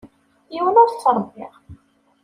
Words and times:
Yiwen 0.53 0.79
ur 0.81 0.89
t-ttṛebbiɣ. 0.89 1.53